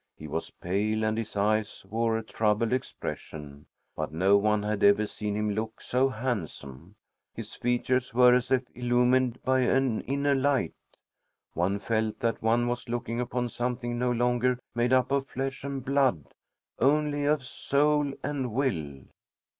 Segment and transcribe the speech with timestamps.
[0.17, 5.05] He was pale, and his eyes wore a troubled expression, but no one had ever
[5.05, 6.95] seen him look so handsome.
[7.35, 10.73] His features were as if illumined by an inner light.
[11.53, 15.85] One felt that one was looking upon something no longer made up of flesh and
[15.85, 16.33] blood,
[16.79, 19.03] only of soul and will.